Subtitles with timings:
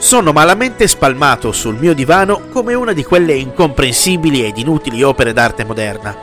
[0.00, 5.64] Sono malamente spalmato sul mio divano come una di quelle incomprensibili ed inutili opere d'arte
[5.64, 6.16] moderna,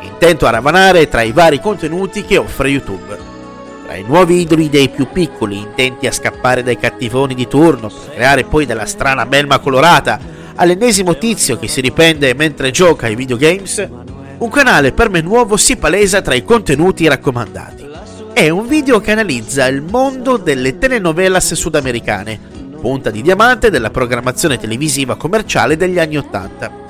[0.00, 3.18] intento a ravanare tra i vari contenuti che offre YouTube.
[3.84, 8.14] Tra i nuovi idoli dei più piccoli, intenti a scappare dai cattivoni di turno per
[8.14, 10.18] creare poi della strana melma colorata,
[10.54, 13.88] all'ennesimo tizio che si riprende mentre gioca ai videogames,
[14.38, 17.86] un canale per me nuovo si palesa tra i contenuti raccomandati.
[18.32, 24.56] È un video che analizza il mondo delle telenovelas sudamericane, punta di diamante della programmazione
[24.56, 26.86] televisiva commerciale degli anni Ottanta.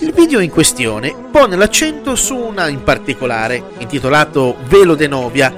[0.00, 5.52] Il video in questione pone l'accento su una in particolare, intitolato Velo de Novia,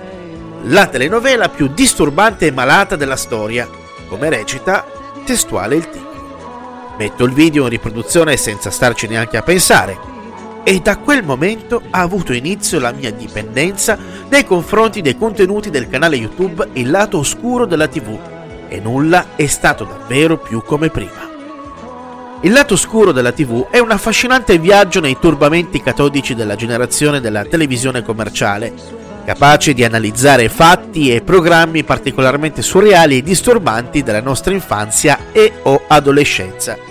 [0.64, 3.68] la telenovela più disturbante e malata della storia,
[4.08, 4.84] come recita
[5.24, 6.94] testuale il titolo.
[6.98, 10.08] Metto il video in riproduzione senza starci neanche a pensare.
[10.64, 13.96] E da quel momento ha avuto inizio la mia dipendenza
[14.28, 18.39] nei confronti dei contenuti del canale YouTube Il lato oscuro della TV
[18.70, 21.28] e nulla è stato davvero più come prima.
[22.42, 27.44] Il lato oscuro della TV è un affascinante viaggio nei turbamenti catodici della generazione della
[27.44, 28.72] televisione commerciale,
[29.26, 35.82] capace di analizzare fatti e programmi particolarmente surreali e disturbanti della nostra infanzia e o
[35.86, 36.90] adolescenza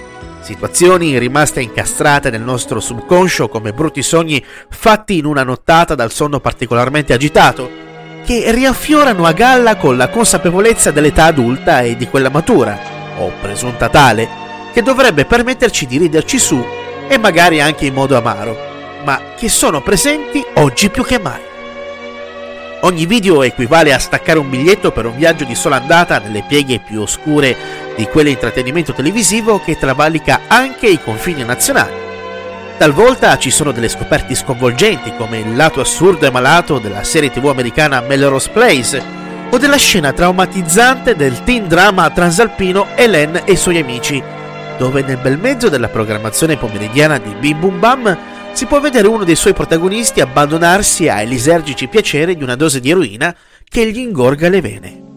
[0.50, 6.40] situazioni rimaste incastrate nel nostro subconscio come brutti sogni fatti in una nottata dal sonno
[6.40, 7.70] particolarmente agitato,
[8.30, 12.80] che riaffiorano a galla con la consapevolezza dell'età adulta e di quella matura,
[13.18, 14.30] o presunta tale,
[14.72, 16.64] che dovrebbe permetterci di riderci su
[17.08, 18.56] e magari anche in modo amaro,
[19.04, 21.42] ma che sono presenti oggi più che mai.
[22.82, 26.78] Ogni video equivale a staccare un biglietto per un viaggio di sola andata nelle pieghe
[26.78, 27.58] più oscure
[27.96, 32.09] di quell'intrattenimento televisivo che travalica anche i confini nazionali.
[32.80, 37.48] Talvolta ci sono delle scoperte sconvolgenti come il lato assurdo e malato della serie tv
[37.48, 39.04] americana Melrose Place
[39.52, 44.24] o della scena traumatizzante del teen drama transalpino Hélène e i suoi amici,
[44.78, 48.18] dove nel bel mezzo della programmazione pomeridiana di Bim Bum Bam
[48.54, 52.92] si può vedere uno dei suoi protagonisti abbandonarsi ai lisergici piaceri di una dose di
[52.92, 53.36] eroina
[53.68, 55.09] che gli ingorga le vene.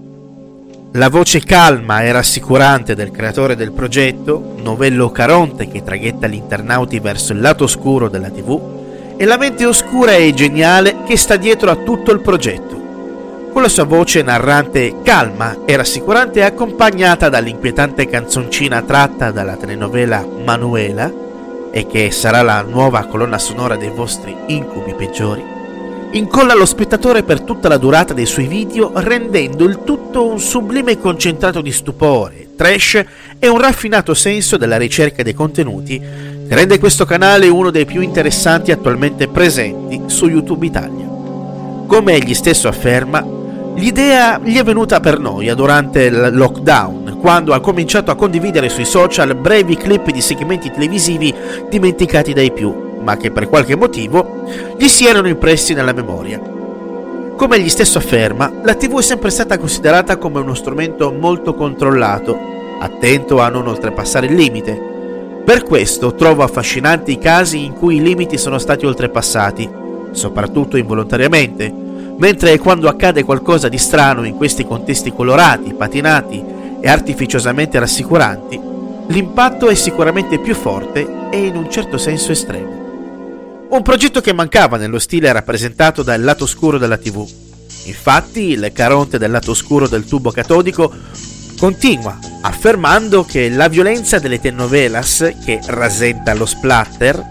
[0.94, 6.98] La voce calma e rassicurante del creatore del progetto, Novello Caronte che traghetta gli internauti
[6.98, 11.70] verso il lato oscuro della TV, e la mente oscura e geniale che sta dietro
[11.70, 13.48] a tutto il progetto.
[13.50, 21.10] Con la sua voce narrante calma e rassicurante accompagnata dall'inquietante canzoncina tratta dalla telenovela Manuela,
[21.70, 25.42] e che sarà la nuova colonna sonora dei vostri incubi peggiori,
[26.12, 30.98] incolla lo spettatore per tutta la durata dei suoi video rendendo il tutto un sublime
[30.98, 33.02] concentrato di stupore, trash
[33.38, 38.02] e un raffinato senso della ricerca dei contenuti che rende questo canale uno dei più
[38.02, 41.06] interessanti attualmente presenti su YouTube Italia.
[41.86, 43.24] Come egli stesso afferma,
[43.74, 48.84] l'idea gli è venuta per noia durante il lockdown quando ha cominciato a condividere sui
[48.84, 51.32] social brevi clip di segmenti televisivi
[51.70, 54.44] dimenticati dai più, ma che per qualche motivo
[54.76, 56.40] gli si erano impressi nella memoria.
[57.36, 62.38] Come egli stesso afferma, la TV è sempre stata considerata come uno strumento molto controllato,
[62.78, 64.90] attento a non oltrepassare il limite.
[65.44, 69.68] Per questo trovo affascinanti i casi in cui i limiti sono stati oltrepassati,
[70.12, 71.72] soprattutto involontariamente,
[72.16, 76.44] mentre quando accade qualcosa di strano in questi contesti colorati, patinati
[76.80, 78.60] e artificiosamente rassicuranti,
[79.08, 82.81] l'impatto è sicuramente più forte e in un certo senso estremo.
[83.72, 87.26] Un progetto che mancava nello stile rappresentato dal lato oscuro della TV.
[87.86, 90.92] Infatti, il Caronte del lato oscuro del tubo catodico
[91.56, 97.26] continua affermando che la violenza delle telenovelas, che rasenta lo splatter,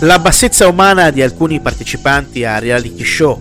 [0.00, 3.38] la bassezza umana di alcuni partecipanti a reality show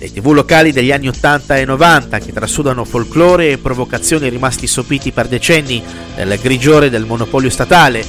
[0.00, 5.12] le tv locali degli anni 80 e 90 che trasudano folklore e provocazioni rimasti sopiti
[5.12, 5.84] per decenni
[6.16, 8.02] nel grigiore del monopolio statale,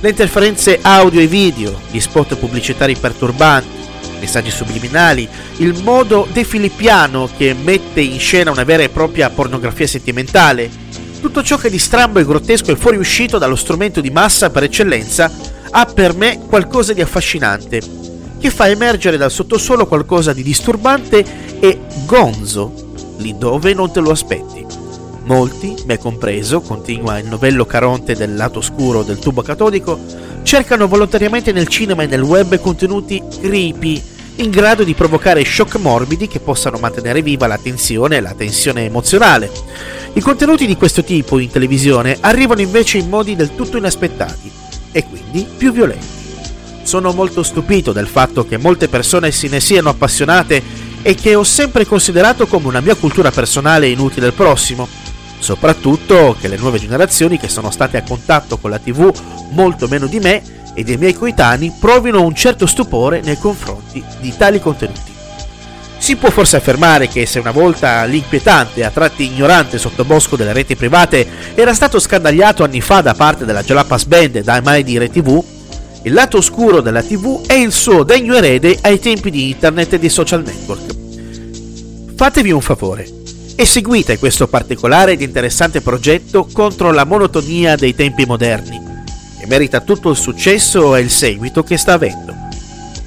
[0.00, 3.68] le interferenze audio e video, gli spot pubblicitari perturbanti,
[4.20, 10.70] messaggi subliminali, il modo defilippiano che mette in scena una vera e propria pornografia sentimentale,
[11.20, 15.30] tutto ciò che di strambo e grottesco è fuoriuscito dallo strumento di massa per eccellenza
[15.70, 17.80] ha per me qualcosa di affascinante
[18.38, 22.72] che fa emergere dal sottosuolo qualcosa di disturbante e gonzo,
[23.18, 24.57] lì dove non te lo aspetti.
[25.28, 30.00] Molti, me compreso, continua il novello Caronte del lato oscuro del tubo catodico,
[30.42, 34.02] cercano volontariamente nel cinema e nel web contenuti creepy,
[34.36, 38.86] in grado di provocare shock morbidi che possano mantenere viva la tensione e la tensione
[38.86, 39.50] emozionale.
[40.14, 44.50] I contenuti di questo tipo in televisione arrivano invece in modi del tutto inaspettati
[44.92, 46.06] e quindi più violenti.
[46.84, 51.44] Sono molto stupito del fatto che molte persone se ne siano appassionate e che ho
[51.44, 54.88] sempre considerato come una mia cultura personale inutile al prossimo.
[55.38, 59.12] Soprattutto che le nuove generazioni che sono state a contatto con la TV
[59.50, 60.42] molto meno di me
[60.74, 65.16] e dei miei coetanei provino un certo stupore nei confronti di tali contenuti.
[65.98, 70.76] Si può forse affermare che se una volta l'inquietante a tratti ignorante sottobosco delle reti
[70.76, 74.98] private era stato scandagliato anni fa da parte della Jalapas Band e da mai di
[74.98, 75.44] RTV,
[76.02, 79.98] il lato oscuro della TV è il suo degno erede ai tempi di internet e
[79.98, 80.94] di social network.
[82.14, 83.17] Fatevi un favore
[83.60, 88.80] e seguite questo particolare ed interessante progetto contro la monotonia dei tempi moderni,
[89.36, 92.36] che merita tutto il successo e il seguito che sta avendo.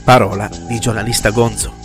[0.03, 1.80] Parola di giornalista Gonzo.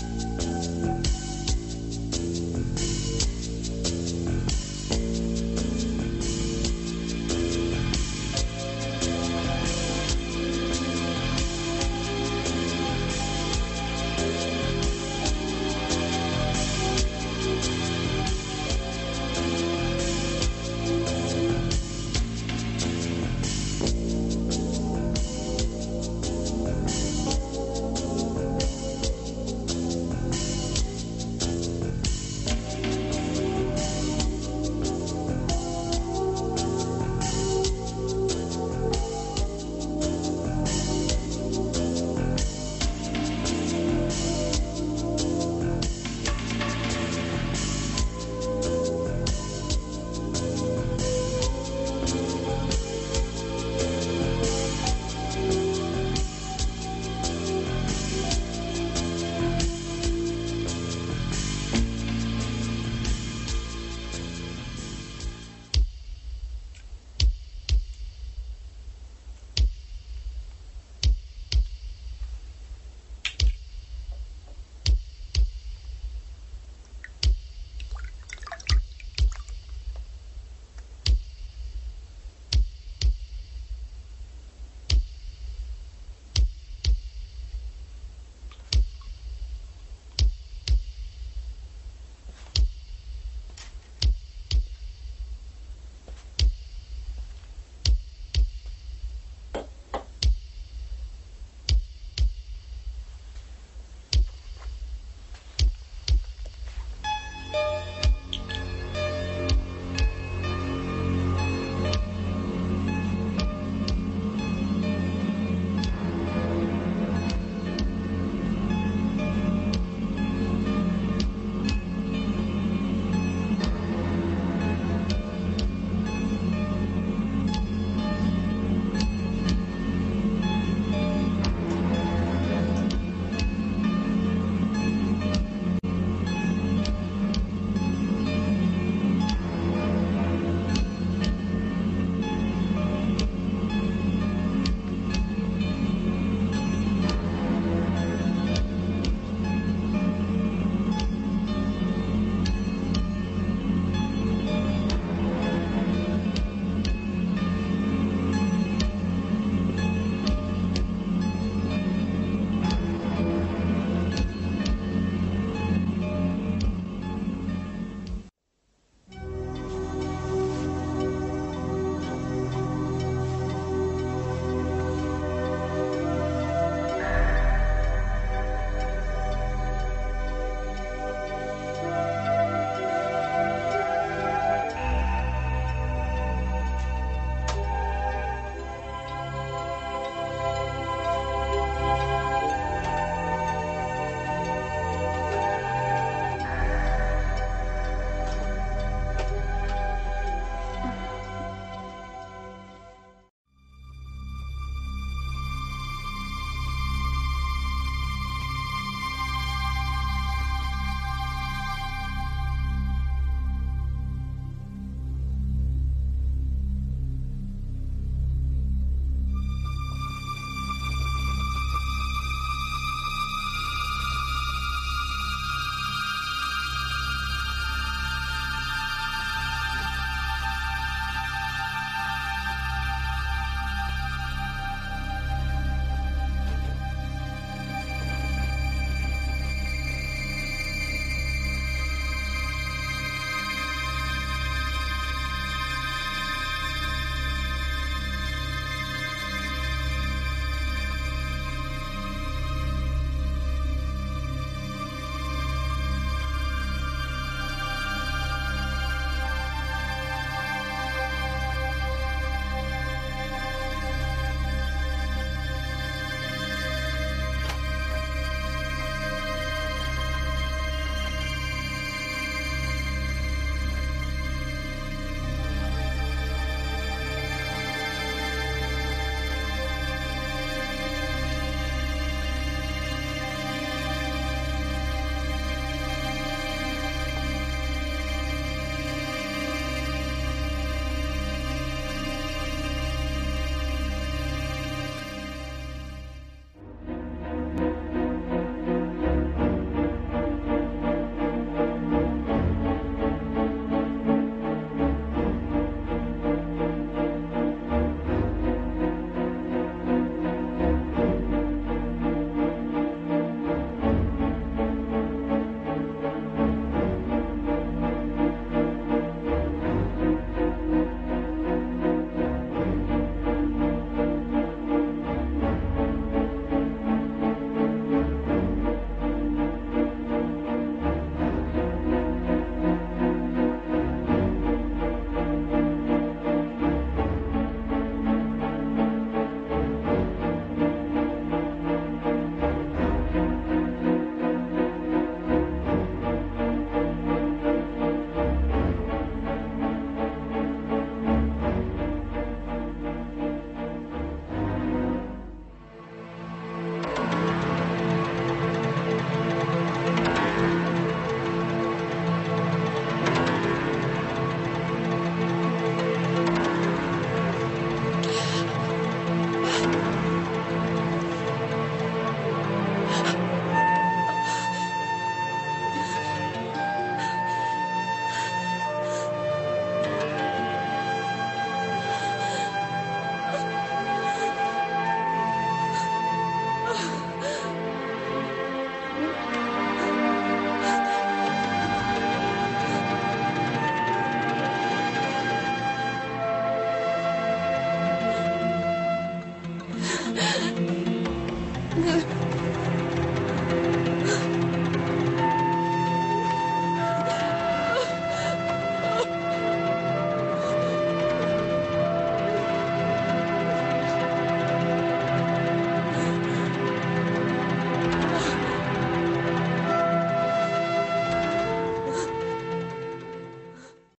[401.76, 401.85] 你